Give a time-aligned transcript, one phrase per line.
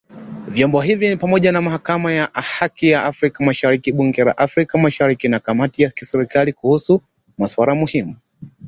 [0.47, 5.27] Vyombo hivi ni pamoja na Mahakama ya Haki ya Afrika Mashariki, Bunge la Afrika Mashariki
[5.27, 7.01] na kamati za kisekta kuhusu
[7.37, 8.15] masuala muhimu.